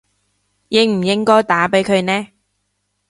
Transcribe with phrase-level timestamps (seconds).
[0.69, 2.29] 應唔應該打畀佢呢